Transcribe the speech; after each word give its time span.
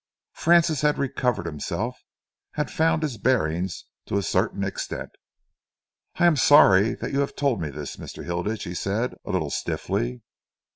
Francis 0.33 0.81
had 0.81 0.97
recovered 0.97 1.45
himself, 1.45 1.99
had 2.53 2.71
found 2.71 3.03
his 3.03 3.19
bearings 3.19 3.85
to 4.07 4.17
a 4.17 4.23
certain 4.23 4.63
extent. 4.63 5.11
"I 6.15 6.25
am 6.25 6.37
sorry 6.37 6.95
that 6.95 7.13
you 7.13 7.19
have 7.19 7.35
told 7.35 7.61
me 7.61 7.69
this, 7.69 7.97
Mr. 7.97 8.25
Hilditch," 8.25 8.63
he 8.63 8.73
said, 8.73 9.13
a 9.23 9.29
little 9.29 9.51
stiffly. 9.51 10.23